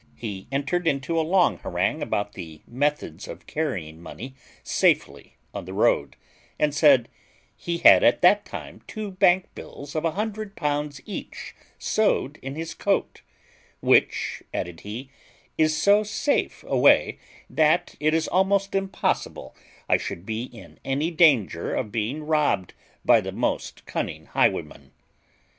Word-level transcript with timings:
He 0.15 0.47
entered 0.51 0.87
into 0.87 1.15
a 1.15 1.21
long 1.21 1.59
harangue 1.59 2.01
about 2.01 2.33
the 2.33 2.63
methods 2.65 3.27
of 3.27 3.45
carrying 3.45 4.01
money 4.01 4.33
safely 4.63 5.37
on 5.53 5.65
the 5.65 5.73
road, 5.75 6.15
and 6.57 6.73
said, 6.73 7.07
"He 7.55 7.77
had 7.77 8.03
at 8.03 8.23
that 8.23 8.43
time 8.43 8.81
two 8.87 9.11
bank 9.11 9.53
bills 9.53 9.93
of 9.93 10.03
a 10.03 10.13
hundred 10.17 10.55
pounds 10.55 11.01
each 11.05 11.53
sewed 11.77 12.39
in 12.41 12.55
his 12.55 12.73
coat; 12.73 13.21
which," 13.79 14.41
added 14.51 14.79
he, 14.79 15.11
"is 15.55 15.77
so 15.77 16.01
safe 16.01 16.63
a 16.67 16.75
way, 16.75 17.19
that 17.47 17.93
it 17.99 18.15
is 18.15 18.27
almost 18.27 18.73
impossible 18.73 19.55
I 19.87 19.97
should 19.97 20.25
be 20.25 20.45
in 20.45 20.79
any 20.83 21.11
danger 21.11 21.75
of 21.75 21.91
being 21.91 22.23
robbed 22.23 22.73
by 23.05 23.21
the 23.21 23.31
most 23.31 23.85
cunning 23.85 24.25
highwayman." 24.25 24.93